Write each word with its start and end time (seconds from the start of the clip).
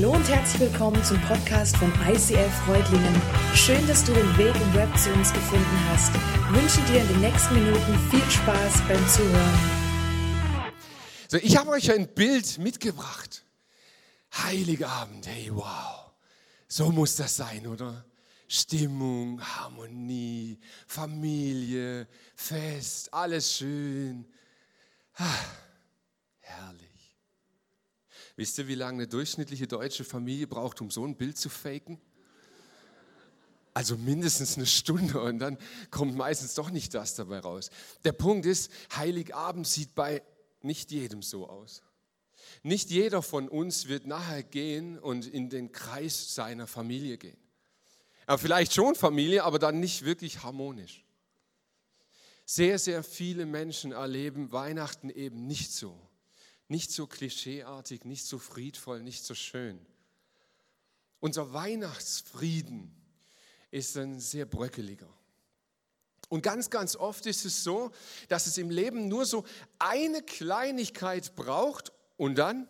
Hallo 0.00 0.12
und 0.12 0.28
herzlich 0.28 0.60
willkommen 0.60 1.02
zum 1.02 1.20
Podcast 1.22 1.76
von 1.76 1.92
ICF 2.08 2.54
Freudlingen. 2.64 3.20
Schön, 3.52 3.84
dass 3.88 4.04
du 4.04 4.12
den 4.12 4.38
Weg 4.38 4.54
im 4.54 4.74
Web 4.74 4.96
zu 4.96 5.12
uns 5.12 5.32
gefunden 5.32 5.88
hast. 5.88 6.14
Ich 6.14 6.62
wünsche 6.62 6.92
dir 6.92 7.00
in 7.00 7.08
den 7.08 7.20
nächsten 7.20 7.54
Minuten 7.54 7.98
viel 8.08 8.30
Spaß 8.30 8.80
beim 8.86 9.08
Zuhören. 9.08 9.58
So, 11.26 11.38
ich 11.38 11.56
habe 11.56 11.70
euch 11.70 11.90
ein 11.90 12.06
Bild 12.14 12.58
mitgebracht. 12.58 13.44
Heiligabend, 14.36 15.26
hey, 15.26 15.50
wow. 15.52 16.12
So 16.68 16.92
muss 16.92 17.16
das 17.16 17.34
sein, 17.34 17.66
oder? 17.66 18.04
Stimmung, 18.46 19.42
Harmonie, 19.42 20.60
Familie, 20.86 22.06
Fest, 22.36 23.12
alles 23.12 23.56
schön. 23.56 24.28
Ah, 25.16 25.24
herrlich. 26.38 26.87
Wisst 28.38 28.56
ihr, 28.58 28.68
wie 28.68 28.76
lange 28.76 28.98
eine 28.98 29.08
durchschnittliche 29.08 29.66
deutsche 29.66 30.04
Familie 30.04 30.46
braucht, 30.46 30.80
um 30.80 30.92
so 30.92 31.04
ein 31.04 31.16
Bild 31.16 31.36
zu 31.36 31.48
faken? 31.48 32.00
Also 33.74 33.96
mindestens 33.96 34.56
eine 34.56 34.64
Stunde 34.64 35.20
und 35.20 35.40
dann 35.40 35.58
kommt 35.90 36.14
meistens 36.14 36.54
doch 36.54 36.70
nicht 36.70 36.94
das 36.94 37.16
dabei 37.16 37.40
raus. 37.40 37.70
Der 38.04 38.12
Punkt 38.12 38.46
ist, 38.46 38.70
Heiligabend 38.94 39.66
sieht 39.66 39.96
bei 39.96 40.22
nicht 40.62 40.92
jedem 40.92 41.20
so 41.20 41.48
aus. 41.48 41.82
Nicht 42.62 42.90
jeder 42.90 43.22
von 43.22 43.48
uns 43.48 43.88
wird 43.88 44.06
nachher 44.06 44.44
gehen 44.44 45.00
und 45.00 45.26
in 45.26 45.50
den 45.50 45.72
Kreis 45.72 46.36
seiner 46.36 46.68
Familie 46.68 47.18
gehen. 47.18 47.38
Ja, 48.28 48.38
vielleicht 48.38 48.72
schon 48.72 48.94
Familie, 48.94 49.42
aber 49.42 49.58
dann 49.58 49.80
nicht 49.80 50.04
wirklich 50.04 50.44
harmonisch. 50.44 51.04
Sehr, 52.44 52.78
sehr 52.78 53.02
viele 53.02 53.46
Menschen 53.46 53.90
erleben 53.90 54.52
Weihnachten 54.52 55.10
eben 55.10 55.48
nicht 55.48 55.72
so. 55.72 56.07
Nicht 56.68 56.92
so 56.92 57.06
klischeeartig, 57.06 58.04
nicht 58.04 58.26
so 58.26 58.38
friedvoll, 58.38 59.02
nicht 59.02 59.24
so 59.24 59.34
schön. 59.34 59.84
Unser 61.20 61.52
Weihnachtsfrieden 61.52 62.94
ist 63.70 63.96
ein 63.96 64.20
sehr 64.20 64.46
bröckeliger. 64.46 65.12
Und 66.28 66.42
ganz, 66.42 66.68
ganz 66.68 66.94
oft 66.94 67.24
ist 67.26 67.44
es 67.44 67.64
so, 67.64 67.90
dass 68.28 68.46
es 68.46 68.58
im 68.58 68.70
Leben 68.70 69.08
nur 69.08 69.24
so 69.24 69.44
eine 69.78 70.22
Kleinigkeit 70.22 71.34
braucht 71.34 71.92
und 72.16 72.36
dann 72.36 72.68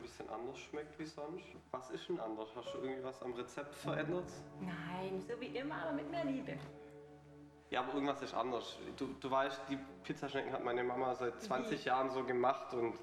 ein 0.00 0.02
bisschen 0.02 0.30
anders 0.30 0.58
schmeckt 0.58 0.98
wie 0.98 1.04
sonst. 1.04 1.44
Was 1.70 1.90
ist 1.90 2.08
denn 2.08 2.18
anders? 2.20 2.48
Hast 2.56 2.74
du 2.74 2.78
irgendwie 2.78 3.04
was 3.04 3.22
am 3.22 3.32
Rezept 3.34 3.74
verändert? 3.74 4.28
Nein, 4.60 5.20
so 5.20 5.38
wie 5.40 5.56
immer, 5.58 5.76
aber 5.82 5.92
mit 5.92 6.10
mehr 6.10 6.24
Liebe. 6.24 6.58
Ja, 7.68 7.80
aber 7.80 7.94
irgendwas 7.94 8.22
ist 8.22 8.34
anders. 8.34 8.78
Du, 8.96 9.14
du 9.20 9.30
weißt, 9.30 9.60
die 9.68 9.78
Pizzaschnecken 10.02 10.52
hat 10.52 10.64
meine 10.64 10.82
Mama 10.82 11.14
seit 11.14 11.40
20 11.40 11.84
Wie? 11.84 11.88
Jahren 11.88 12.10
so 12.10 12.24
gemacht 12.24 12.72
und 12.74 12.98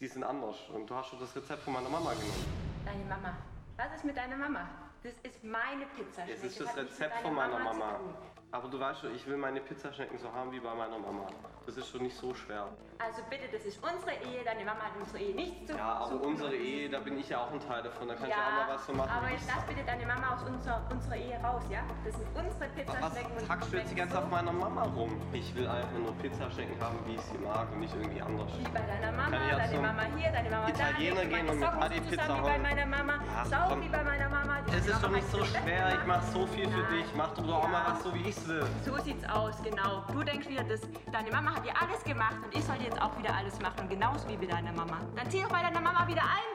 die 0.00 0.08
sind 0.08 0.24
anders. 0.24 0.56
Und 0.70 0.88
du 0.88 0.94
hast 0.94 1.08
schon 1.08 1.20
das 1.20 1.36
Rezept 1.36 1.62
von 1.62 1.74
meiner 1.74 1.88
Mama 1.88 2.12
genommen. 2.14 2.44
Deine 2.84 3.04
Mama. 3.04 3.36
Was 3.76 3.94
ist 3.96 4.04
mit 4.04 4.16
deiner 4.16 4.36
Mama? 4.36 4.68
Das 5.02 5.12
ist 5.22 5.44
meine 5.44 5.86
Pizzaschnecke. 5.96 6.32
Es 6.32 6.44
ist 6.44 6.60
das 6.60 6.74
mit 6.74 6.86
Rezept 6.86 7.16
von 7.20 7.34
meiner 7.34 7.58
zu 7.58 7.64
Mama. 7.64 8.00
Tun. 8.50 8.58
Aber 8.58 8.68
du 8.68 8.80
weißt 8.80 9.00
schon, 9.00 9.14
ich 9.14 9.26
will 9.26 9.36
meine 9.36 9.60
Pizzaschnecken 9.60 10.18
so 10.18 10.32
haben 10.32 10.50
wie 10.52 10.60
bei 10.60 10.74
meiner 10.74 10.98
Mama. 10.98 11.26
Das 11.66 11.76
ist 11.76 11.88
schon 11.90 12.02
nicht 12.02 12.16
so 12.16 12.34
schwer. 12.34 12.66
Also 12.98 13.22
bitte, 13.30 13.44
das 13.52 13.64
ist 13.64 13.78
unsere 13.82 14.12
Ehe. 14.12 14.42
Deine 14.44 14.64
Mama 14.64 14.80
hat 14.80 14.92
unsere 14.98 15.18
Ehe 15.22 15.34
nichts 15.34 15.70
zu 15.70 15.76
Ja, 15.76 15.92
aber 15.94 16.06
zu 16.06 16.18
tun. 16.18 16.26
unsere 16.32 16.54
Ehe, 16.54 16.90
da 16.90 16.98
bin 17.00 17.18
ich 17.18 17.28
ja 17.28 17.38
auch 17.40 17.50
ein 17.52 17.60
Teil 17.60 17.82
davon. 17.82 18.08
Da 18.08 18.14
kann 18.14 18.24
ich 18.28 18.30
ja 18.30 18.36
auch 18.36 18.66
mal 18.66 18.74
was 18.74 18.86
so 18.86 18.92
machen. 18.92 19.10
aber 19.10 19.30
jetzt 19.30 19.42
ich- 19.48 19.54
lass 19.54 19.64
bitte 19.64 19.84
deine 19.86 20.04
Mama 20.06 20.34
aus 20.34 20.42
unserer, 20.42 20.82
unserer 20.90 21.16
Ehe 21.16 21.38
raus, 21.40 21.62
ja? 21.70 21.80
Das 22.04 22.14
sind 22.16 22.26
unsere 22.34 22.60
Was 22.60 22.68
Pizzaschnecken. 22.74 23.32
und 23.38 23.48
hackst 23.48 23.72
du 23.72 23.76
jetzt 23.76 23.90
die 23.90 23.94
ganze 23.94 24.14
Zeit 24.14 24.24
auf 24.24 24.30
meiner 24.30 24.52
Mama 24.52 24.82
rum? 24.84 25.20
Ich 25.32 25.54
will 25.54 25.66
einfach 25.68 25.98
nur 25.98 26.12
Pizzaschnecken 26.16 26.80
haben, 26.80 26.98
wie 27.06 27.14
ich 27.14 27.20
sie 27.22 27.38
mag 27.38 27.70
und 27.72 27.80
nicht 27.80 27.94
irgendwie 27.94 28.20
anders. 28.20 28.50
Wie 28.58 28.64
bei 28.64 28.80
deiner 28.80 29.12
Mama, 29.12 29.36
ich 29.46 29.56
deine 29.56 29.72
zum 29.72 29.82
Mama 29.82 30.02
hier, 30.16 30.32
deine 30.32 30.50
Mama 30.50 30.68
Italiener 30.68 31.14
da. 31.14 31.22
gehen 31.24 31.30
meine 31.30 31.50
und 31.52 31.60
mit 31.60 31.68
Adi 31.68 32.00
Pizza 32.00 32.22
zusammen 32.22 32.40
wie 32.40 32.42
bei 32.42 32.52
holen? 32.52 32.62
meiner 32.62 32.86
Mama. 32.86 33.14
Saugen 33.44 33.68
komm. 33.68 33.82
wie 33.82 33.88
bei 33.88 34.02
meiner 34.04 34.28
Mama. 34.28 34.56
Es 34.76 34.86
ist 34.86 35.02
doch 35.02 35.10
nicht 35.10 35.30
so 35.30 35.44
schwer. 35.44 35.92
Ich 35.94 36.06
mach 36.06 36.22
so 36.24 36.46
viel 36.46 36.68
für 36.68 36.80
Ja. 36.80 36.86
dich. 36.90 37.06
Mach 37.14 37.32
doch 37.34 37.48
auch 37.48 37.68
mal 37.68 37.82
Ja. 37.86 37.92
was 37.92 38.02
so, 38.02 38.14
wie 38.14 38.28
ich's 38.28 38.39
will. 38.48 38.66
So 38.84 38.96
sieht's 39.02 39.24
aus, 39.24 39.62
genau. 39.62 40.04
Du 40.12 40.22
denkst 40.22 40.48
wieder, 40.48 40.64
dass 40.64 40.80
deine 41.12 41.30
Mama 41.30 41.54
hat 41.56 41.64
dir 41.64 41.72
alles 41.80 42.02
gemacht 42.04 42.36
und 42.44 42.54
ich 42.54 42.64
soll 42.64 42.76
dir 42.78 42.84
jetzt 42.84 43.00
auch 43.00 43.16
wieder 43.18 43.34
alles 43.34 43.60
machen, 43.60 43.88
genauso 43.88 44.28
wie 44.28 44.36
bei 44.36 44.46
deiner 44.46 44.72
Mama. 44.72 44.98
Dann 45.16 45.30
zieh 45.30 45.42
doch 45.42 45.48
bei 45.48 45.62
deiner 45.62 45.80
Mama 45.80 46.06
wieder 46.06 46.22
ein. 46.22 46.50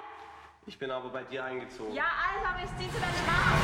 Ich 0.67 0.79
bin 0.79 0.89
aber 0.89 1.09
bei 1.09 1.23
dir 1.23 1.43
eingezogen. 1.43 1.93
Ja, 1.93 2.05
also, 2.05 2.47
aber 2.47 2.59
jetzt 2.61 2.77
zieh 2.79 2.89
zu 2.89 2.99
deiner 2.99 3.13
Mama. 3.27 3.55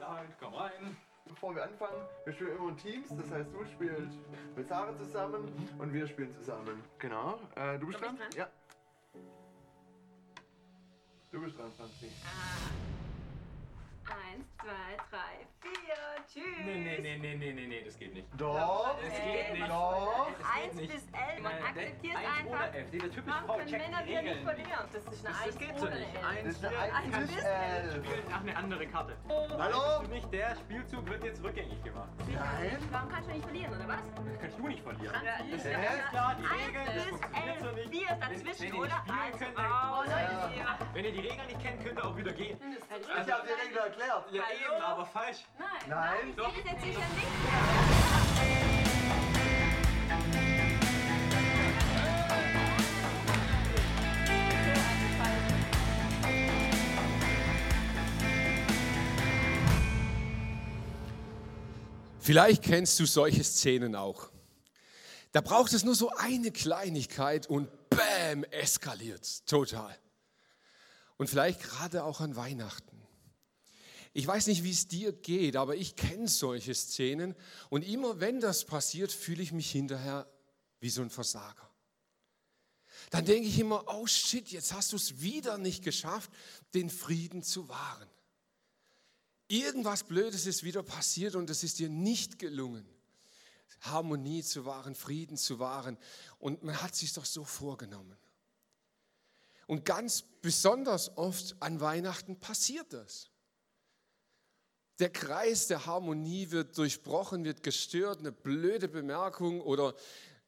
Simon. 0.00 0.34
Komm 0.40 0.54
rein. 0.54 0.96
Bevor 1.26 1.54
wir 1.54 1.62
anfangen, 1.62 2.02
wir 2.24 2.32
spielen 2.32 2.56
immer 2.56 2.70
in 2.70 2.76
Teams, 2.78 3.08
das 3.10 3.30
heißt 3.30 3.50
du 3.52 3.64
spielst 3.66 4.18
mit 4.56 4.66
Sarah 4.66 4.96
zusammen 4.96 5.52
und 5.78 5.92
wir 5.92 6.08
spielen 6.08 6.32
zusammen. 6.32 6.82
Genau. 6.98 7.38
Äh, 7.54 7.78
du 7.78 7.86
bist 7.86 8.00
dran? 8.00 8.16
dran? 8.16 8.28
Ja. 8.34 8.48
Du 11.30 11.40
bist 11.40 11.56
dran, 11.56 11.70
Franzi. 11.76 12.10
Eins, 14.10 14.46
zwei, 14.60 14.96
drei, 15.10 15.46
vier. 15.60 15.94
Tschüss. 16.26 16.64
Nee, 16.64 16.74
nee, 16.80 16.98
nee, 17.00 17.16
nee, 17.18 17.34
nee, 17.36 17.52
nee, 17.52 17.66
nee, 17.66 17.82
das 17.84 17.98
geht 17.98 18.14
nicht. 18.14 18.26
Doch, 18.36 18.96
Es 19.02 19.12
geht 19.22 19.52
nicht. 19.52 19.68
doch. 19.70 20.28
Es 20.30 20.36
geht 20.38 20.46
Eins 20.46 20.92
bis 20.94 21.04
elf. 21.12 21.40
Man 21.42 21.52
akzeptiert 21.62 22.16
eins 22.16 22.26
einfach. 22.38 22.50
oder 22.50 22.74
elf. 22.74 22.90
Dieser 22.90 23.10
typische 23.10 23.36
Frau 23.46 23.54
können 23.56 23.68
checkt 23.68 23.82
Männer 23.90 24.02
die 24.02 24.10
wieder 24.10 24.22
nicht 24.22 24.42
verlieren? 24.42 24.88
Das 24.92 25.04
ist 25.04 25.26
eine 25.26 25.34
Das, 25.34 25.42
Eins 25.42 25.46
das 25.46 25.58
geht 25.58 25.78
so 25.78 25.86
oder 25.86 25.94
nicht. 25.96 26.16
eine 26.16 26.18
Elf. 26.18 26.26
Eins, 26.26 26.44
Das 26.44 26.54
ist 26.56 26.64
eine 26.64 26.70
vier, 26.70 26.94
1 26.94 27.14
Eins 27.16 27.34
bis 27.34 27.44
11. 27.44 28.04
spielt 28.06 28.30
nach 28.30 28.40
eine 28.40 28.56
andere 28.56 28.86
Karte. 28.86 29.16
Hallo? 29.58 29.78
Bist 30.00 30.10
du 30.10 30.14
nicht 30.14 30.32
der 30.32 30.56
Spielzug 30.56 31.06
wird 31.10 31.24
jetzt 31.24 31.42
rückgängig 31.42 31.82
gemacht. 31.84 32.08
Nein. 32.32 32.78
Warum 32.90 33.08
kannst 33.10 33.28
du 33.28 33.32
nicht 33.34 33.44
verlieren, 33.44 33.72
oder 33.74 33.88
was? 33.88 34.02
Kannst 34.40 34.58
du 34.58 34.68
nicht 34.68 34.82
verlieren. 34.82 35.14
Ja, 35.24 35.56
ist 35.56 35.64
klar, 36.10 36.36
die 36.38 36.46
Eins 36.46 36.66
Regeln, 36.68 36.86
das 36.86 37.04
bis 37.04 37.20
elf. 37.20 37.90
Vier 37.90 38.08
ist 38.10 38.46
dazwischen, 38.46 38.76
oder? 38.78 39.04
Eins. 39.08 39.40
Wenn 40.92 41.04
ihr 41.04 41.12
die 41.12 41.20
Regeln 41.20 41.46
nicht 41.46 41.60
kennt, 41.62 41.84
könnt 41.84 41.98
ihr 41.98 42.04
auch 42.04 42.16
wieder 42.16 42.32
gehen. 42.32 42.58
Ich 42.60 43.08
habe 43.08 43.24
die 43.24 43.52
Regeln 43.52 43.76
erklärt. 43.84 43.99
Ja, 44.00 44.24
Hallo? 44.24 44.74
eben, 44.74 44.82
aber 44.82 45.04
falsch. 45.04 45.44
Nein, 45.58 45.68
Nein. 45.86 46.34
nein, 46.34 46.52
ich 46.58 46.64
jetzt 46.64 46.82
sicher 46.82 46.98
nicht. 47.00 48.40
Vielleicht 62.20 62.62
kennst 62.62 62.98
du 63.00 63.04
solche 63.04 63.44
Szenen 63.44 63.94
auch. 63.94 64.30
Da 65.32 65.42
braucht 65.42 65.74
es 65.74 65.84
nur 65.84 65.94
so 65.94 66.10
eine 66.16 66.52
Kleinigkeit 66.52 67.46
und 67.48 67.68
bam, 67.90 68.44
eskaliert 68.44 69.46
total. 69.46 69.94
Und 71.18 71.28
vielleicht 71.28 71.60
gerade 71.60 72.02
auch 72.02 72.20
an 72.20 72.34
Weihnachten. 72.34 72.99
Ich 74.12 74.26
weiß 74.26 74.48
nicht, 74.48 74.64
wie 74.64 74.72
es 74.72 74.88
dir 74.88 75.12
geht, 75.12 75.56
aber 75.56 75.76
ich 75.76 75.94
kenne 75.94 76.26
solche 76.26 76.74
Szenen 76.74 77.36
und 77.68 77.82
immer 77.82 78.20
wenn 78.20 78.40
das 78.40 78.64
passiert, 78.64 79.12
fühle 79.12 79.42
ich 79.42 79.52
mich 79.52 79.70
hinterher 79.70 80.28
wie 80.80 80.90
so 80.90 81.02
ein 81.02 81.10
Versager. 81.10 81.70
Dann 83.10 83.24
denke 83.24 83.48
ich 83.48 83.58
immer, 83.58 83.84
oh 83.86 84.06
shit, 84.06 84.48
jetzt 84.48 84.72
hast 84.72 84.92
du 84.92 84.96
es 84.96 85.20
wieder 85.20 85.58
nicht 85.58 85.84
geschafft, 85.84 86.30
den 86.74 86.90
Frieden 86.90 87.42
zu 87.42 87.68
wahren. 87.68 88.08
Irgendwas 89.48 90.04
Blödes 90.04 90.46
ist 90.46 90.62
wieder 90.62 90.82
passiert 90.82 91.34
und 91.34 91.50
es 91.50 91.64
ist 91.64 91.78
dir 91.78 91.88
nicht 91.88 92.38
gelungen, 92.38 92.86
Harmonie 93.80 94.42
zu 94.42 94.64
wahren, 94.64 94.94
Frieden 94.94 95.36
zu 95.36 95.58
wahren. 95.58 95.98
Und 96.38 96.62
man 96.62 96.80
hat 96.82 96.94
sich 96.94 97.12
doch 97.12 97.24
so 97.24 97.44
vorgenommen. 97.44 98.16
Und 99.66 99.84
ganz 99.84 100.22
besonders 100.42 101.16
oft 101.16 101.56
an 101.60 101.80
Weihnachten 101.80 102.38
passiert 102.38 102.92
das. 102.92 103.29
Der 105.00 105.10
Kreis 105.10 105.66
der 105.66 105.86
Harmonie 105.86 106.50
wird 106.50 106.76
durchbrochen, 106.76 107.44
wird 107.44 107.62
gestört, 107.62 108.20
eine 108.20 108.32
blöde 108.32 108.86
Bemerkung 108.86 109.60
oder 109.60 109.94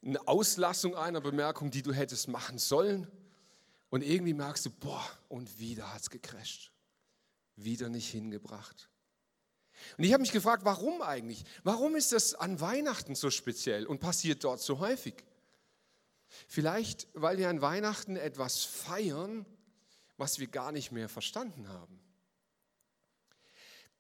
eine 0.05 0.29
Auslassung 0.29 0.95
einer 0.95 1.21
Bemerkung, 1.21 1.71
die 1.71 1.83
du 1.83 1.93
hättest 1.93 2.29
machen 2.29 2.59
sollen. 2.59 3.07
Und 3.89 4.03
irgendwie 4.03 4.35
merkst 4.35 4.67
du, 4.67 4.71
boah, 4.71 5.05
und 5.29 5.59
wieder 5.59 5.93
hat 5.93 6.03
es 6.03 6.11
gecrasht. 6.11 6.71
Wieder 7.57 7.89
nicht 7.89 8.11
hingebracht. 8.11 8.89
Und 9.97 10.05
ich 10.05 10.13
habe 10.13 10.21
mich 10.21 10.33
gefragt, 10.33 10.65
warum 10.65 11.03
eigentlich? 11.03 11.45
Warum 11.65 11.97
ist 11.97 12.13
das 12.13 12.35
an 12.35 12.61
Weihnachten 12.61 13.15
so 13.15 13.31
speziell 13.31 13.87
und 13.87 14.01
passiert 14.01 14.45
dort 14.45 14.61
so 14.61 14.79
häufig? 14.79 15.15
Vielleicht, 16.49 17.09
weil 17.15 17.39
wir 17.39 17.49
an 17.49 17.61
Weihnachten 17.61 18.17
etwas 18.17 18.65
feiern, 18.65 19.45
was 20.17 20.39
wir 20.39 20.47
gar 20.47 20.73
nicht 20.73 20.93
mehr 20.93 21.09
verstanden 21.09 21.69
haben. 21.69 22.01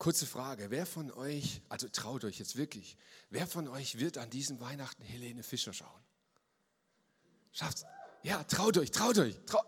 Kurze 0.02 0.26
Frage, 0.26 0.68
wer 0.72 0.84
von 0.84 1.12
euch, 1.12 1.60
also 1.68 1.86
traut 1.86 2.24
euch 2.24 2.40
jetzt 2.40 2.56
wirklich, 2.56 2.96
wer 3.30 3.46
von 3.46 3.68
euch 3.68 4.00
wird 4.00 4.18
an 4.18 4.28
diesem 4.30 4.58
Weihnachten 4.58 5.04
Helene 5.04 5.44
Fischer 5.44 5.72
schauen? 5.72 6.02
Schafft's? 7.52 7.86
Ja, 8.24 8.42
traut 8.42 8.76
euch, 8.78 8.90
traut 8.90 9.16
euch. 9.18 9.36
Traut. 9.46 9.64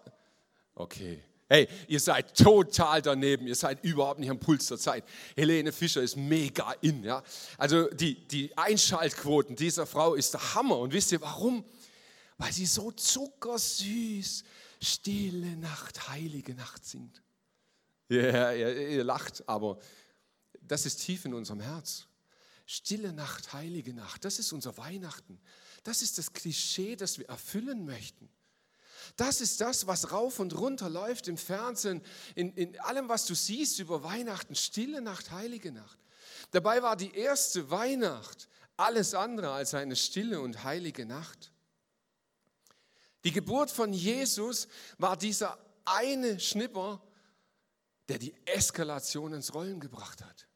Okay. 0.74 1.22
Hey, 1.48 1.68
ihr 1.86 2.00
seid 2.00 2.36
total 2.36 3.00
daneben, 3.00 3.46
ihr 3.46 3.54
seid 3.54 3.84
überhaupt 3.84 4.18
nicht 4.18 4.28
am 4.28 4.40
Puls 4.40 4.66
der 4.66 4.78
Zeit. 4.78 5.04
Helene 5.36 5.70
Fischer 5.70 6.02
ist 6.02 6.16
mega 6.16 6.72
in, 6.80 7.04
ja. 7.04 7.22
Also 7.56 7.88
die, 7.90 8.26
die 8.26 8.58
Einschaltquoten 8.58 9.54
dieser 9.54 9.86
Frau 9.86 10.14
ist 10.14 10.34
der 10.34 10.56
Hammer. 10.56 10.78
Und 10.78 10.92
wisst 10.92 11.12
ihr 11.12 11.20
warum? 11.20 11.64
Weil 12.38 12.52
sie 12.52 12.66
so 12.66 12.90
zuckersüß, 12.90 14.42
stille 14.82 15.56
Nacht, 15.58 16.08
heilige 16.08 16.56
Nacht 16.56 16.84
singt. 16.84 17.22
Ja, 18.08 18.18
yeah, 18.18 18.52
ihr, 18.52 18.88
ihr 18.88 19.04
lacht, 19.04 19.48
aber 19.48 19.78
das 20.68 20.86
ist 20.86 20.98
tief 20.98 21.24
in 21.24 21.34
unserem 21.34 21.60
Herz. 21.60 22.06
Stille 22.66 23.12
Nacht, 23.12 23.52
heilige 23.52 23.92
Nacht, 23.92 24.24
das 24.24 24.38
ist 24.38 24.52
unser 24.52 24.76
Weihnachten. 24.78 25.40
Das 25.82 26.00
ist 26.00 26.16
das 26.18 26.32
Klischee, 26.32 26.96
das 26.96 27.18
wir 27.18 27.28
erfüllen 27.28 27.84
möchten. 27.84 28.30
Das 29.16 29.40
ist 29.42 29.60
das, 29.60 29.86
was 29.86 30.12
rauf 30.12 30.38
und 30.38 30.56
runter 30.58 30.88
läuft 30.88 31.28
im 31.28 31.36
Fernsehen, 31.36 32.00
in, 32.34 32.54
in 32.54 32.80
allem, 32.80 33.08
was 33.08 33.26
du 33.26 33.34
siehst 33.34 33.78
über 33.78 34.02
Weihnachten. 34.02 34.54
Stille 34.54 35.02
Nacht, 35.02 35.30
heilige 35.30 35.72
Nacht. 35.72 35.98
Dabei 36.50 36.82
war 36.82 36.96
die 36.96 37.14
erste 37.14 37.70
Weihnacht 37.70 38.48
alles 38.76 39.14
andere 39.14 39.52
als 39.52 39.74
eine 39.74 39.94
stille 39.94 40.40
und 40.40 40.64
heilige 40.64 41.06
Nacht. 41.06 41.52
Die 43.24 43.32
Geburt 43.32 43.70
von 43.70 43.92
Jesus 43.92 44.68
war 44.98 45.16
dieser 45.16 45.58
eine 45.84 46.40
Schnipper, 46.40 47.02
der 48.08 48.18
die 48.18 48.34
Eskalation 48.46 49.32
ins 49.32 49.54
Rollen 49.54 49.80
gebracht 49.80 50.22
hat. 50.22 50.46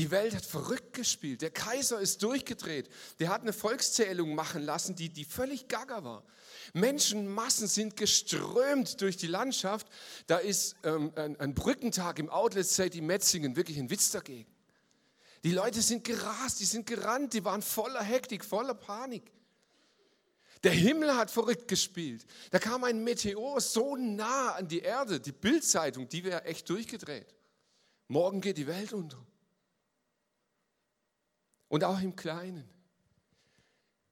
Die 0.00 0.10
Welt 0.10 0.34
hat 0.34 0.46
verrückt 0.46 0.94
gespielt. 0.94 1.42
Der 1.42 1.50
Kaiser 1.50 2.00
ist 2.00 2.22
durchgedreht. 2.22 2.88
Der 3.18 3.28
hat 3.28 3.42
eine 3.42 3.52
Volkszählung 3.52 4.34
machen 4.34 4.62
lassen, 4.62 4.96
die, 4.96 5.10
die 5.10 5.26
völlig 5.26 5.68
gaga 5.68 6.02
war. 6.02 6.24
Menschenmassen 6.72 7.68
sind 7.68 7.98
geströmt 7.98 9.02
durch 9.02 9.18
die 9.18 9.26
Landschaft. 9.26 9.86
Da 10.26 10.38
ist 10.38 10.76
ähm, 10.84 11.12
ein, 11.16 11.38
ein, 11.38 11.52
Brückentag 11.52 12.18
im 12.18 12.30
Outlet 12.30 12.66
City 12.66 13.02
Metzingen 13.02 13.56
wirklich 13.56 13.76
ein 13.76 13.90
Witz 13.90 14.10
dagegen. 14.10 14.50
Die 15.44 15.52
Leute 15.52 15.82
sind 15.82 16.02
gerast, 16.04 16.60
die 16.60 16.64
sind 16.64 16.86
gerannt, 16.86 17.34
die 17.34 17.44
waren 17.44 17.60
voller 17.60 18.02
Hektik, 18.02 18.42
voller 18.42 18.72
Panik. 18.72 19.30
Der 20.64 20.72
Himmel 20.72 21.14
hat 21.14 21.30
verrückt 21.30 21.68
gespielt. 21.68 22.24
Da 22.50 22.58
kam 22.58 22.84
ein 22.84 23.04
Meteor 23.04 23.60
so 23.60 23.96
nah 23.96 24.52
an 24.52 24.66
die 24.66 24.80
Erde, 24.80 25.20
die 25.20 25.32
Bildzeitung, 25.32 26.08
die 26.08 26.24
wäre 26.24 26.46
echt 26.46 26.70
durchgedreht. 26.70 27.34
Morgen 28.08 28.40
geht 28.40 28.56
die 28.56 28.66
Welt 28.66 28.94
unter. 28.94 29.18
Und 31.70 31.84
auch 31.84 32.00
im 32.00 32.16
Kleinen, 32.16 32.68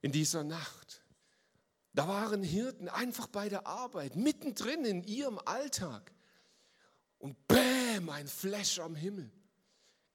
in 0.00 0.12
dieser 0.12 0.44
Nacht. 0.44 1.02
Da 1.92 2.06
waren 2.06 2.44
Hirten 2.44 2.88
einfach 2.88 3.26
bei 3.26 3.48
der 3.48 3.66
Arbeit, 3.66 4.14
mittendrin 4.14 4.84
in 4.84 5.02
ihrem 5.02 5.40
Alltag. 5.44 6.14
Und 7.18 7.48
bäm, 7.48 8.10
ein 8.10 8.28
Flash 8.28 8.78
am 8.78 8.94
Himmel. 8.94 9.28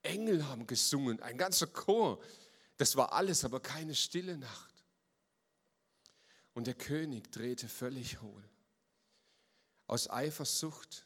Engel 0.03 0.47
haben 0.47 0.65
gesungen, 0.67 1.21
ein 1.21 1.37
ganzer 1.37 1.67
Chor. 1.67 2.23
Das 2.77 2.95
war 2.95 3.11
alles, 3.11 3.43
aber 3.43 3.59
keine 3.59 3.93
stille 3.93 4.37
Nacht. 4.37 4.85
Und 6.53 6.67
der 6.67 6.75
König 6.75 7.29
drehte 7.29 7.67
völlig 7.67 8.21
hohl. 8.21 8.49
Aus 9.87 10.09
Eifersucht, 10.09 11.05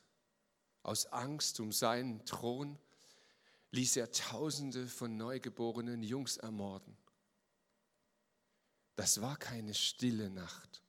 aus 0.83 1.07
Angst 1.07 1.59
um 1.59 1.71
seinen 1.71 2.23
Thron 2.25 2.77
ließ 3.71 3.97
er 3.97 4.11
Tausende 4.11 4.87
von 4.87 5.17
neugeborenen 5.17 6.03
Jungs 6.03 6.37
ermorden. 6.37 6.97
Das 8.95 9.21
war 9.21 9.37
keine 9.37 9.73
stille 9.73 10.29
Nacht 10.29 10.83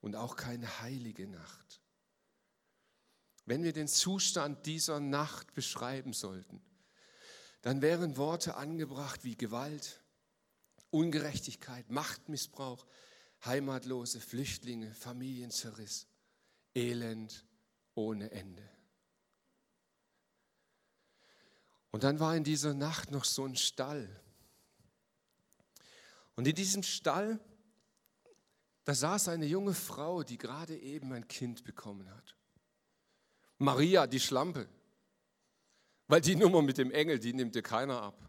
und 0.00 0.14
auch 0.16 0.36
keine 0.36 0.80
heilige 0.80 1.26
Nacht. 1.26 1.80
Wenn 3.46 3.62
wir 3.62 3.72
den 3.72 3.88
Zustand 3.88 4.66
dieser 4.66 5.00
Nacht 5.00 5.52
beschreiben 5.54 6.12
sollten, 6.12 6.62
dann 7.62 7.82
wären 7.82 8.16
Worte 8.16 8.56
angebracht 8.56 9.24
wie 9.24 9.36
Gewalt, 9.36 10.02
Ungerechtigkeit, 10.90 11.90
Machtmissbrauch, 11.90 12.86
heimatlose 13.44 14.20
Flüchtlinge, 14.20 14.94
Familienzerriss, 14.94 16.06
Elend 16.74 17.44
ohne 17.94 18.30
Ende. 18.30 18.68
Und 21.94 22.02
dann 22.02 22.18
war 22.18 22.36
in 22.36 22.42
dieser 22.42 22.74
Nacht 22.74 23.12
noch 23.12 23.24
so 23.24 23.44
ein 23.44 23.54
Stall. 23.54 24.08
Und 26.34 26.48
in 26.48 26.56
diesem 26.56 26.82
Stall, 26.82 27.38
da 28.82 28.96
saß 28.96 29.28
eine 29.28 29.46
junge 29.46 29.74
Frau, 29.74 30.24
die 30.24 30.36
gerade 30.36 30.76
eben 30.76 31.12
ein 31.12 31.28
Kind 31.28 31.62
bekommen 31.62 32.10
hat. 32.10 32.34
Maria, 33.58 34.08
die 34.08 34.18
Schlampe. 34.18 34.68
Weil 36.08 36.20
die 36.20 36.34
Nummer 36.34 36.62
mit 36.62 36.78
dem 36.78 36.90
Engel, 36.90 37.20
die 37.20 37.32
nimmt 37.32 37.54
dir 37.54 37.62
keiner 37.62 38.02
ab. 38.02 38.28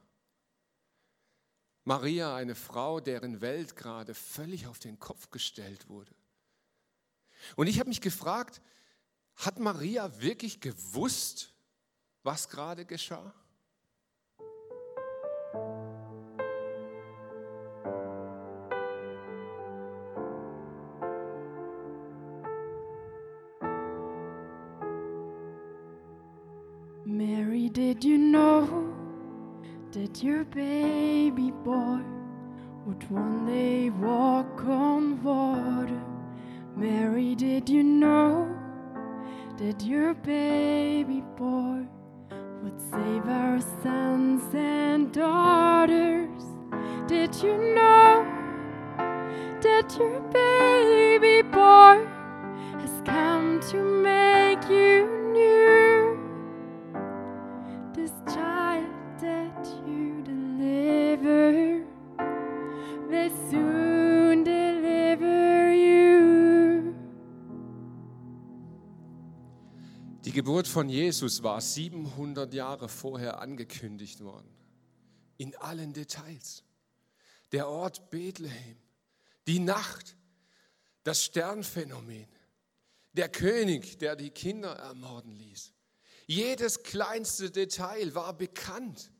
Maria, 1.85 2.35
eine 2.35 2.53
Frau, 2.53 2.99
deren 2.99 3.41
Welt 3.41 3.75
gerade 3.75 4.13
völlig 4.13 4.67
auf 4.67 4.77
den 4.77 4.99
Kopf 4.99 5.31
gestellt 5.31 5.89
wurde. 5.89 6.13
Und 7.55 7.65
ich 7.65 7.79
habe 7.79 7.89
mich 7.89 8.01
gefragt, 8.01 8.61
hat 9.37 9.57
Maria 9.57 10.21
wirklich 10.21 10.59
gewusst, 10.59 11.55
was 12.21 12.47
gerade 12.47 12.85
geschah? 12.85 13.33
Did 27.75 28.05
you 28.05 28.17
know 28.17 28.93
that 29.91 30.23
your 30.23 30.45
baby 30.45 31.51
boy 31.51 31.99
would 32.85 33.11
one 33.11 33.45
day 33.45 33.89
walk 33.89 34.63
on 34.63 35.21
water? 35.21 36.01
Mary, 36.77 37.35
did 37.35 37.67
you 37.67 37.83
know 37.83 38.47
that 39.57 39.83
your 39.83 40.13
baby 40.13 41.21
boy 41.35 41.85
would 42.63 42.79
save 42.79 43.27
our 43.27 43.59
sons 43.83 44.43
and 44.53 45.11
daughters? 45.11 46.43
Did 47.07 47.35
you 47.43 47.57
know 47.75 48.25
that 49.59 49.93
your 49.99 50.21
baby 50.21 50.74
Geburt 70.45 70.67
von 70.67 70.89
Jesus 70.89 71.41
war 71.41 71.59
700 71.59 72.53
Jahre 72.53 72.87
vorher 72.87 73.39
angekündigt 73.39 74.23
worden. 74.23 74.47
In 75.37 75.55
allen 75.55 75.91
Details. 75.91 76.63
Der 77.51 77.67
Ort 77.67 78.11
Bethlehem, 78.11 78.77
die 79.47 79.57
Nacht, 79.57 80.15
das 81.01 81.23
Sternphänomen, 81.23 82.27
der 83.13 83.27
König, 83.29 83.97
der 83.97 84.15
die 84.15 84.29
Kinder 84.29 84.73
ermorden 84.73 85.31
ließ. 85.35 85.73
Jedes 86.27 86.83
kleinste 86.83 87.49
Detail 87.49 88.13
war 88.13 88.37
bekannt. 88.37 89.11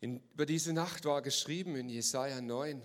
In, 0.00 0.20
über 0.32 0.46
diese 0.46 0.72
Nacht 0.72 1.04
war 1.04 1.22
geschrieben 1.22 1.76
in 1.76 1.88
Jesaja 1.88 2.40
9, 2.40 2.82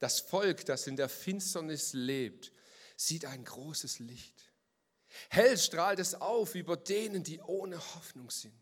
das 0.00 0.18
Volk, 0.18 0.64
das 0.66 0.88
in 0.88 0.96
der 0.96 1.08
Finsternis 1.08 1.92
lebt, 1.92 2.52
sieht 2.96 3.24
ein 3.24 3.44
großes 3.44 3.98
Licht. 4.00 4.52
Hell 5.30 5.56
strahlt 5.56 5.98
es 5.98 6.14
auf 6.14 6.54
über 6.54 6.76
denen, 6.76 7.22
die 7.22 7.40
ohne 7.40 7.78
Hoffnung 7.94 8.30
sind. 8.30 8.54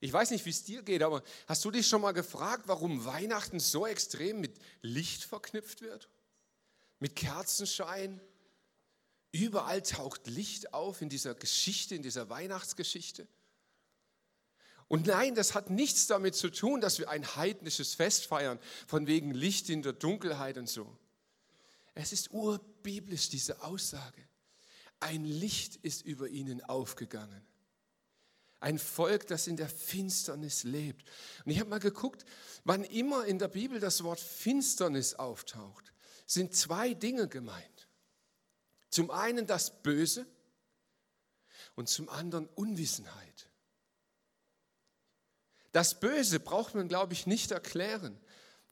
Ich 0.00 0.12
weiß 0.12 0.32
nicht, 0.32 0.44
wie 0.44 0.50
es 0.50 0.64
dir 0.64 0.82
geht, 0.82 1.02
aber 1.02 1.22
hast 1.46 1.64
du 1.64 1.70
dich 1.70 1.86
schon 1.86 2.02
mal 2.02 2.12
gefragt, 2.12 2.64
warum 2.66 3.04
Weihnachten 3.04 3.60
so 3.60 3.86
extrem 3.86 4.40
mit 4.40 4.58
Licht 4.80 5.22
verknüpft 5.22 5.80
wird? 5.80 6.08
Mit 6.98 7.14
Kerzenschein? 7.14 8.20
Überall 9.30 9.80
taucht 9.82 10.26
Licht 10.26 10.74
auf 10.74 11.02
in 11.02 11.08
dieser 11.08 11.34
Geschichte, 11.36 11.94
in 11.94 12.02
dieser 12.02 12.28
Weihnachtsgeschichte. 12.28 13.28
Und 14.88 15.06
nein, 15.06 15.34
das 15.34 15.54
hat 15.54 15.70
nichts 15.70 16.06
damit 16.06 16.34
zu 16.34 16.50
tun, 16.50 16.80
dass 16.80 16.98
wir 16.98 17.08
ein 17.08 17.36
heidnisches 17.36 17.94
Fest 17.94 18.26
feiern, 18.26 18.58
von 18.86 19.06
wegen 19.06 19.32
Licht 19.32 19.70
in 19.70 19.82
der 19.82 19.94
Dunkelheit 19.94 20.58
und 20.58 20.68
so. 20.68 20.98
Es 21.94 22.12
ist 22.12 22.30
urbiblisch, 22.32 23.28
diese 23.28 23.62
Aussage. 23.62 24.22
Ein 25.00 25.24
Licht 25.24 25.76
ist 25.76 26.02
über 26.02 26.28
ihnen 26.28 26.62
aufgegangen. 26.62 27.46
Ein 28.60 28.78
Volk, 28.78 29.26
das 29.26 29.48
in 29.48 29.56
der 29.56 29.68
Finsternis 29.68 30.62
lebt. 30.62 31.10
Und 31.44 31.50
ich 31.50 31.58
habe 31.58 31.68
mal 31.68 31.80
geguckt, 31.80 32.24
wann 32.64 32.84
immer 32.84 33.26
in 33.26 33.40
der 33.40 33.48
Bibel 33.48 33.80
das 33.80 34.04
Wort 34.04 34.20
Finsternis 34.20 35.14
auftaucht, 35.14 35.92
sind 36.26 36.54
zwei 36.54 36.94
Dinge 36.94 37.26
gemeint. 37.28 37.88
Zum 38.88 39.10
einen 39.10 39.46
das 39.46 39.82
Böse 39.82 40.26
und 41.74 41.88
zum 41.88 42.08
anderen 42.08 42.46
Unwissenheit. 42.46 43.50
Das 45.72 45.98
Böse 45.98 46.38
braucht 46.38 46.74
man, 46.74 46.86
glaube 46.86 47.14
ich, 47.14 47.26
nicht 47.26 47.50
erklären. 47.50 48.20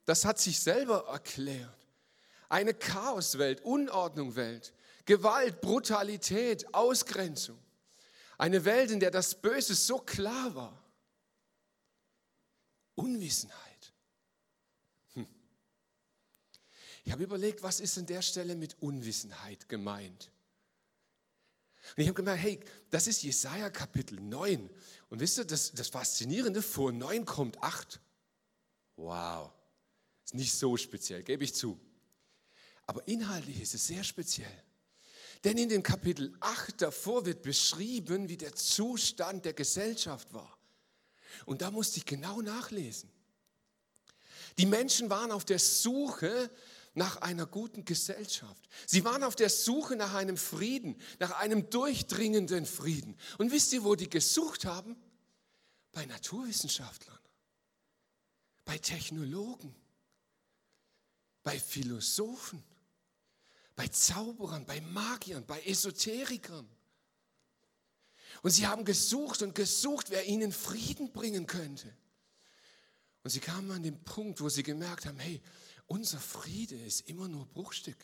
Das 0.04 0.24
hat 0.24 0.38
sich 0.38 0.60
selber 0.60 1.08
erklärt. 1.08 1.79
Eine 2.50 2.74
Chaoswelt, 2.74 3.62
Unordnungwelt, 3.62 4.74
Gewalt, 5.06 5.60
Brutalität, 5.60 6.74
Ausgrenzung. 6.74 7.58
Eine 8.36 8.64
Welt, 8.64 8.90
in 8.90 9.00
der 9.00 9.12
das 9.12 9.40
Böse 9.40 9.74
so 9.74 9.98
klar 9.98 10.54
war. 10.54 10.84
Unwissenheit. 12.96 13.92
Hm. 15.14 15.28
Ich 17.04 17.12
habe 17.12 17.22
überlegt, 17.22 17.62
was 17.62 17.78
ist 17.78 17.96
an 17.98 18.06
der 18.06 18.20
Stelle 18.20 18.56
mit 18.56 18.76
Unwissenheit 18.82 19.68
gemeint? 19.68 20.32
Und 21.96 22.02
ich 22.02 22.08
habe 22.08 22.16
gemerkt, 22.16 22.42
hey, 22.42 22.60
das 22.90 23.06
ist 23.06 23.22
Jesaja 23.22 23.70
Kapitel 23.70 24.18
9. 24.20 24.68
Und 25.08 25.20
wisst 25.20 25.38
ihr, 25.38 25.44
das, 25.44 25.70
das 25.72 25.88
Faszinierende, 25.88 26.62
vor 26.62 26.90
9 26.90 27.24
kommt 27.24 27.62
8. 27.62 28.00
Wow. 28.96 29.52
Ist 30.24 30.34
nicht 30.34 30.52
so 30.52 30.76
speziell, 30.76 31.22
gebe 31.22 31.44
ich 31.44 31.54
zu. 31.54 31.80
Aber 32.90 33.06
inhaltlich 33.06 33.60
ist 33.60 33.72
es 33.74 33.86
sehr 33.86 34.02
speziell. 34.02 34.64
Denn 35.44 35.56
in 35.56 35.68
dem 35.68 35.84
Kapitel 35.84 36.36
8 36.40 36.82
davor 36.82 37.24
wird 37.24 37.40
beschrieben, 37.40 38.28
wie 38.28 38.36
der 38.36 38.56
Zustand 38.56 39.44
der 39.44 39.52
Gesellschaft 39.52 40.34
war. 40.34 40.58
Und 41.46 41.62
da 41.62 41.70
musste 41.70 41.98
ich 41.98 42.04
genau 42.04 42.40
nachlesen. 42.40 43.08
Die 44.58 44.66
Menschen 44.66 45.08
waren 45.08 45.30
auf 45.30 45.44
der 45.44 45.60
Suche 45.60 46.50
nach 46.94 47.18
einer 47.18 47.46
guten 47.46 47.84
Gesellschaft. 47.84 48.68
Sie 48.88 49.04
waren 49.04 49.22
auf 49.22 49.36
der 49.36 49.50
Suche 49.50 49.94
nach 49.94 50.14
einem 50.14 50.36
Frieden, 50.36 51.00
nach 51.20 51.30
einem 51.38 51.70
durchdringenden 51.70 52.66
Frieden. 52.66 53.16
Und 53.38 53.52
wisst 53.52 53.72
ihr, 53.72 53.84
wo 53.84 53.94
die 53.94 54.10
gesucht 54.10 54.64
haben? 54.64 54.96
Bei 55.92 56.06
Naturwissenschaftlern, 56.06 57.20
bei 58.64 58.78
Technologen, 58.78 59.76
bei 61.44 61.56
Philosophen, 61.60 62.64
bei 63.80 63.88
Zauberern, 63.88 64.66
bei 64.66 64.78
Magiern, 64.82 65.46
bei 65.46 65.62
Esoterikern. 65.62 66.68
Und 68.42 68.50
sie 68.50 68.66
haben 68.66 68.84
gesucht 68.84 69.40
und 69.40 69.54
gesucht, 69.54 70.10
wer 70.10 70.26
ihnen 70.26 70.52
Frieden 70.52 71.10
bringen 71.12 71.46
könnte. 71.46 71.90
Und 73.22 73.30
sie 73.30 73.40
kamen 73.40 73.70
an 73.70 73.82
den 73.82 73.98
Punkt, 74.04 74.42
wo 74.42 74.50
sie 74.50 74.62
gemerkt 74.62 75.06
haben, 75.06 75.18
hey, 75.18 75.40
unser 75.86 76.20
Friede 76.20 76.76
ist 76.76 77.08
immer 77.08 77.26
nur 77.26 77.46
Bruchstück. 77.46 77.96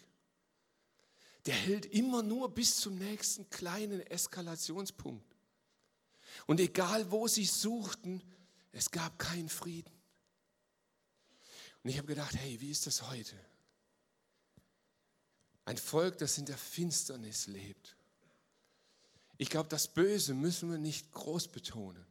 Der 1.45 1.55
hält 1.55 1.85
immer 1.85 2.23
nur 2.23 2.55
bis 2.55 2.77
zum 2.77 2.95
nächsten 2.97 3.51
kleinen 3.51 4.01
Eskalationspunkt. 4.01 5.37
Und 6.47 6.59
egal 6.59 7.11
wo 7.11 7.29
sie 7.29 7.45
suchten, 7.45 8.23
es 8.73 8.91
gab 8.91 9.19
keinen 9.19 9.51
Frieden. 9.51 9.93
Und 11.83 11.91
ich 11.91 11.99
habe 11.99 12.07
gedacht, 12.07 12.35
hey, 12.35 12.63
wie 12.63 12.71
ist 12.71 12.87
das 12.87 13.11
heute? 13.11 13.37
Ein 15.67 15.77
Volk, 15.77 16.17
das 16.19 16.39
in 16.39 16.47
der 16.47 16.57
Finsternis 16.57 17.49
lebt. 17.49 17.97
Ich 19.37 19.51
glaube, 19.51 19.69
das 19.69 19.89
Böse 19.89 20.33
müssen 20.33 20.71
wir 20.71 20.79
nicht 20.79 21.13
groß 21.13 21.49
betonen. 21.49 22.07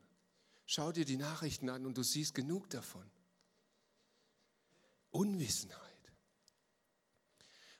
Schau 0.65 0.91
dir 0.91 1.05
die 1.05 1.15
Nachrichten 1.15 1.69
an 1.69 1.85
und 1.85 1.97
du 1.97 2.03
siehst 2.03 2.35
genug 2.35 2.69
davon. 2.69 3.09
Unwissenheit. 5.11 5.79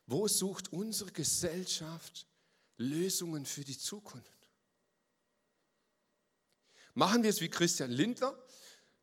Wo 0.08 0.28
sucht 0.30 0.72
unsere 0.72 1.12
Gesellschaft 1.12 2.26
Lösungen 2.78 3.46
für 3.46 3.66
die 3.66 3.78
Zukunft? 3.78 4.32
Machen 6.94 7.24
wir 7.24 7.30
es 7.30 7.42
wie 7.42 7.50
Christian 7.50 7.92
Lindner? 7.92 8.34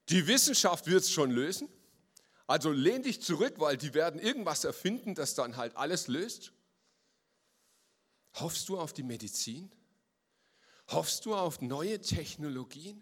Die 0.08 0.26
Wissenschaft 0.26 0.86
wird 0.86 1.02
es 1.02 1.10
schon 1.10 1.30
lösen. 1.30 1.68
Also 2.46 2.70
lehn 2.70 3.02
dich 3.02 3.20
zurück, 3.20 3.56
weil 3.58 3.76
die 3.76 3.92
werden 3.92 4.18
irgendwas 4.18 4.64
erfinden, 4.64 5.14
das 5.14 5.34
dann 5.34 5.56
halt 5.56 5.76
alles 5.76 6.08
löst. 6.08 6.52
Hoffst 8.42 8.68
du 8.68 8.78
auf 8.78 8.92
die 8.92 9.04
Medizin? 9.04 9.70
Hoffst 10.88 11.26
du 11.26 11.34
auf 11.36 11.60
neue 11.60 12.00
Technologien? 12.00 13.00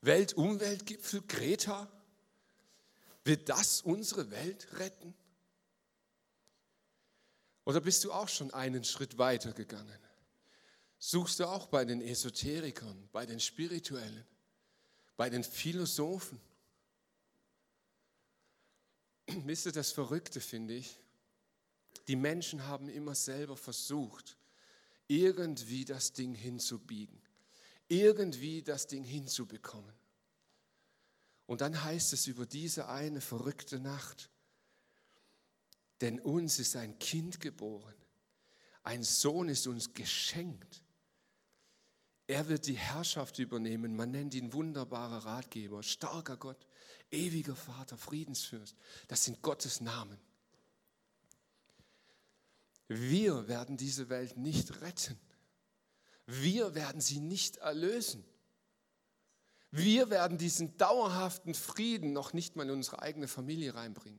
Weltumweltgipfel, 0.00 1.20
Greta? 1.28 1.90
Wird 3.22 3.50
das 3.50 3.82
unsere 3.82 4.30
Welt 4.30 4.66
retten? 4.78 5.14
Oder 7.66 7.82
bist 7.82 8.02
du 8.04 8.12
auch 8.12 8.28
schon 8.28 8.50
einen 8.54 8.82
Schritt 8.82 9.18
weiter 9.18 9.52
gegangen? 9.52 9.98
Suchst 10.98 11.38
du 11.40 11.46
auch 11.46 11.66
bei 11.66 11.84
den 11.84 12.00
Esoterikern, 12.00 13.10
bei 13.12 13.26
den 13.26 13.40
Spirituellen, 13.40 14.26
bei 15.18 15.28
den 15.28 15.44
Philosophen? 15.44 16.40
Wisst 19.26 19.66
ihr, 19.66 19.72
das 19.72 19.92
Verrückte 19.92 20.40
finde 20.40 20.74
ich, 20.74 20.98
die 22.08 22.16
Menschen 22.16 22.66
haben 22.66 22.88
immer 22.88 23.14
selber 23.14 23.56
versucht, 23.56 24.36
irgendwie 25.06 25.84
das 25.84 26.12
Ding 26.12 26.34
hinzubiegen, 26.34 27.20
irgendwie 27.88 28.62
das 28.62 28.86
Ding 28.86 29.04
hinzubekommen. 29.04 29.94
Und 31.46 31.62
dann 31.62 31.82
heißt 31.82 32.12
es 32.12 32.28
über 32.28 32.46
diese 32.46 32.88
eine 32.88 33.20
verrückte 33.20 33.80
Nacht, 33.80 34.30
denn 36.00 36.20
uns 36.20 36.58
ist 36.58 36.76
ein 36.76 36.98
Kind 36.98 37.40
geboren, 37.40 37.94
ein 38.82 39.02
Sohn 39.02 39.48
ist 39.48 39.66
uns 39.66 39.92
geschenkt. 39.92 40.82
Er 42.26 42.48
wird 42.48 42.68
die 42.68 42.78
Herrschaft 42.78 43.40
übernehmen. 43.40 43.96
Man 43.96 44.12
nennt 44.12 44.34
ihn 44.34 44.52
wunderbarer 44.52 45.26
Ratgeber, 45.26 45.82
starker 45.82 46.36
Gott, 46.36 46.64
ewiger 47.10 47.56
Vater, 47.56 47.96
Friedensfürst. 47.96 48.76
Das 49.08 49.24
sind 49.24 49.42
Gottes 49.42 49.80
Namen. 49.80 50.16
Wir 52.92 53.46
werden 53.46 53.76
diese 53.76 54.08
Welt 54.08 54.36
nicht 54.36 54.80
retten. 54.80 55.16
Wir 56.26 56.74
werden 56.74 57.00
sie 57.00 57.20
nicht 57.20 57.58
erlösen. 57.58 58.24
Wir 59.70 60.10
werden 60.10 60.38
diesen 60.38 60.76
dauerhaften 60.76 61.54
Frieden 61.54 62.12
noch 62.12 62.32
nicht 62.32 62.56
mal 62.56 62.64
in 62.64 62.72
unsere 62.72 63.00
eigene 63.00 63.28
Familie 63.28 63.76
reinbringen. 63.76 64.18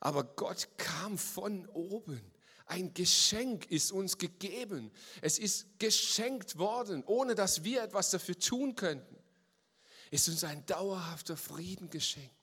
Aber 0.00 0.24
Gott 0.24 0.68
kam 0.78 1.18
von 1.18 1.66
oben. 1.66 2.18
Ein 2.64 2.94
Geschenk 2.94 3.70
ist 3.70 3.92
uns 3.92 4.16
gegeben. 4.16 4.90
Es 5.20 5.38
ist 5.38 5.78
geschenkt 5.78 6.56
worden, 6.56 7.04
ohne 7.04 7.34
dass 7.34 7.62
wir 7.62 7.82
etwas 7.82 8.08
dafür 8.10 8.38
tun 8.38 8.74
könnten. 8.74 9.18
Ist 10.10 10.30
uns 10.30 10.44
ein 10.44 10.64
dauerhafter 10.64 11.36
Frieden 11.36 11.90
geschenkt. 11.90 12.34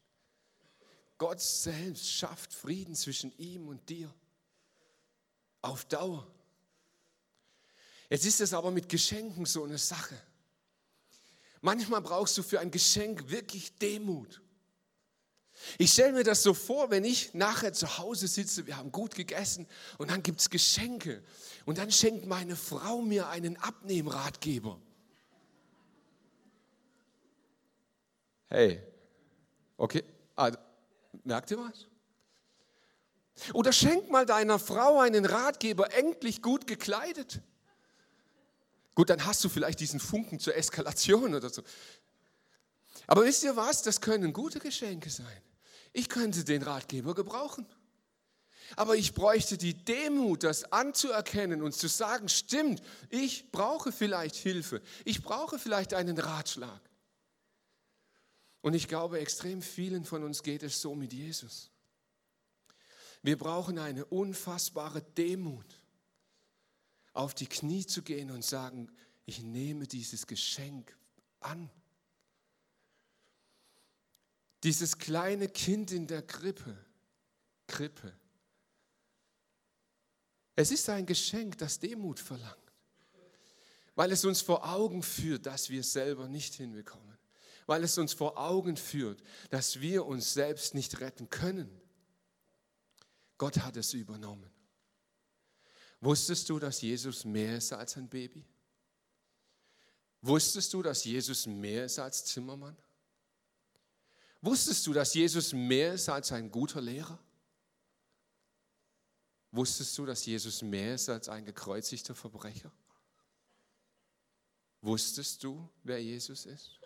Gott 1.18 1.42
selbst 1.42 2.08
schafft 2.08 2.54
Frieden 2.54 2.94
zwischen 2.94 3.36
ihm 3.40 3.68
und 3.68 3.90
dir. 3.90 4.14
Auf 5.62 5.86
Dauer. 5.86 6.28
Jetzt 8.10 8.26
ist 8.26 8.42
es 8.42 8.54
aber 8.54 8.72
mit 8.72 8.90
Geschenken 8.90 9.46
so 9.46 9.64
eine 9.64 9.78
Sache. 9.78 10.16
Manchmal 11.62 12.02
brauchst 12.02 12.38
du 12.38 12.44
für 12.44 12.60
ein 12.60 12.72
Geschenk 12.72 13.30
wirklich 13.30 13.78
Demut. 13.78 14.42
Ich 15.78 15.94
stelle 15.94 16.14
mir 16.14 16.24
das 16.24 16.42
so 16.42 16.54
vor, 16.54 16.90
wenn 16.90 17.04
ich 17.04 17.34
nachher 17.34 17.72
zu 17.72 17.98
Hause 17.98 18.28
sitze, 18.28 18.66
wir 18.66 18.78
haben 18.78 18.92
gut 18.92 19.16
gegessen 19.16 19.68
und 19.98 20.10
dann 20.10 20.24
gibt 20.24 20.42
es 20.42 20.50
Geschenke 20.50 21.24
und 21.66 21.78
dann 21.78 21.92
schenkt 21.92 22.26
meine 22.26 22.56
Frau 22.56 23.02
mir 23.02 23.28
einen 23.28 23.58
Abnehmratgeber. 23.58 24.80
Hey, 28.48 28.82
okay, 29.78 30.04
ah, 30.36 30.52
merkt 31.24 31.52
ihr 31.52 31.60
was? 31.60 31.88
Oder 33.54 33.74
schenk 33.74 34.10
mal 34.10 34.26
deiner 34.26 34.60
Frau 34.60 35.00
einen 35.00 35.26
Ratgeber, 35.26 35.94
endlich 35.94 36.42
gut 36.42 36.68
gekleidet. 36.68 37.42
Gut, 38.94 39.10
dann 39.10 39.26
hast 39.26 39.44
du 39.44 39.50
vielleicht 39.50 39.80
diesen 39.80 40.00
Funken 40.00 40.40
zur 40.40 40.56
Eskalation 40.56 41.34
oder 41.34 41.50
so. 41.50 41.64
Aber 43.08 43.24
wisst 43.24 43.44
ihr 43.44 43.56
was? 43.56 43.82
Das 43.84 44.02
können 44.02 44.34
gute 44.34 44.60
Geschenke 44.60 45.10
sein. 45.10 45.42
Ich 45.94 46.10
könnte 46.10 46.44
den 46.44 46.62
Ratgeber 46.62 47.16
gebrauchen. 47.16 47.66
Aber 48.76 48.96
ich 48.96 49.14
bräuchte 49.14 49.58
die 49.58 49.74
Demut, 49.74 50.44
das 50.44 50.72
anzuerkennen 50.72 51.62
und 51.62 51.74
zu 51.74 51.88
sagen, 51.88 52.30
stimmt, 52.30 52.82
ich 53.10 53.52
brauche 53.52 53.92
vielleicht 53.92 54.36
Hilfe. 54.36 54.82
Ich 55.04 55.22
brauche 55.22 55.60
vielleicht 55.60 55.94
einen 55.94 56.18
Ratschlag. 56.18 56.82
Und 58.62 58.74
ich 58.74 58.88
glaube, 58.88 59.20
extrem 59.20 59.62
vielen 59.62 60.06
von 60.06 60.24
uns 60.24 60.44
geht 60.44 60.64
es 60.64 60.80
so 60.80 60.96
mit 60.96 61.12
Jesus. 61.12 61.71
Wir 63.24 63.38
brauchen 63.38 63.78
eine 63.78 64.06
unfassbare 64.06 65.02
Demut, 65.02 65.66
auf 67.14 67.34
die 67.34 67.48
Knie 67.48 67.86
zu 67.86 68.02
gehen 68.02 68.32
und 68.32 68.44
sagen, 68.44 68.90
ich 69.26 69.44
nehme 69.44 69.86
dieses 69.86 70.26
Geschenk 70.26 70.96
an. 71.40 71.70
Dieses 74.64 74.98
kleine 74.98 75.50
Kind 75.50 75.92
in 75.92 76.08
der 76.08 76.22
Krippe, 76.22 76.78
Krippe. 77.68 78.14
Es 80.56 80.72
ist 80.72 80.90
ein 80.90 81.06
Geschenk, 81.06 81.58
das 81.58 81.80
Demut 81.80 82.20
verlangt, 82.20 82.58
weil 83.96 84.12
es 84.12 84.26
uns 84.26 84.42
vor 84.42 84.70
Augen 84.70 85.02
führt, 85.02 85.46
dass 85.46 85.70
wir 85.70 85.82
es 85.82 85.94
selber 85.94 86.28
nicht 86.28 86.56
hinbekommen, 86.56 87.18
weil 87.66 87.84
es 87.84 87.98
uns 87.98 88.14
vor 88.14 88.38
Augen 88.38 88.78
führt, 88.78 89.24
dass 89.50 89.80
wir 89.80 90.06
uns 90.06 90.34
selbst 90.34 90.76
nicht 90.76 91.00
retten 91.00 91.30
können. 91.30 91.81
Gott 93.42 93.58
hat 93.58 93.76
es 93.76 93.94
übernommen. 93.94 94.52
Wusstest 96.00 96.48
du, 96.48 96.60
dass 96.60 96.80
Jesus 96.80 97.26
mehr 97.26 97.58
ist 97.58 97.74
als 97.74 97.98
ein 97.98 98.08
Baby? 98.08 98.46
Wusstest 100.22 100.72
du, 100.72 100.84
dass 100.84 101.04
Jesus 101.06 101.48
mehr 101.48 101.86
ist 101.86 101.98
als 101.98 102.24
Zimmermann? 102.24 102.78
Wusstest 104.42 104.86
du, 104.86 104.94
dass 104.94 105.16
Jesus 105.16 105.54
mehr 105.54 105.96
ist 105.96 106.08
als 106.08 106.32
ein 106.32 106.52
guter 106.52 106.82
Lehrer? 106.82 107.18
Wusstest 109.50 109.98
du, 109.98 110.06
dass 110.06 110.24
Jesus 110.24 110.62
mehr 110.62 110.94
ist 110.94 111.10
als 111.10 111.28
ein 111.28 111.44
gekreuzigter 111.44 112.14
Verbrecher? 112.14 112.72
Wusstest 114.82 115.44
du, 115.44 115.68
wer 115.82 116.00
Jesus 116.00 116.46
ist? 116.46 116.80